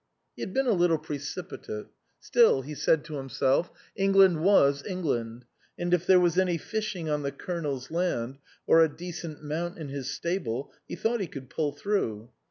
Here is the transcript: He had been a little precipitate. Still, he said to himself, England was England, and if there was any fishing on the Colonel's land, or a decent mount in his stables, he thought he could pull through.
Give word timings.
He 0.35 0.41
had 0.41 0.51
been 0.51 0.65
a 0.65 0.73
little 0.73 0.97
precipitate. 0.97 1.85
Still, 2.19 2.63
he 2.63 2.73
said 2.73 3.03
to 3.03 3.17
himself, 3.17 3.69
England 3.95 4.43
was 4.43 4.83
England, 4.83 5.45
and 5.77 5.93
if 5.93 6.07
there 6.07 6.19
was 6.19 6.39
any 6.39 6.57
fishing 6.57 7.07
on 7.07 7.21
the 7.21 7.31
Colonel's 7.31 7.91
land, 7.91 8.39
or 8.65 8.81
a 8.83 8.89
decent 8.89 9.43
mount 9.43 9.77
in 9.77 9.89
his 9.89 10.09
stables, 10.11 10.73
he 10.87 10.95
thought 10.95 11.21
he 11.21 11.27
could 11.27 11.51
pull 11.51 11.71
through. 11.71 12.31